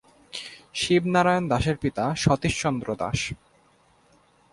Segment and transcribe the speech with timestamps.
[0.73, 3.19] শিবনারায়ণ দাসের পিতা সতীশচন্দ্র দাশ।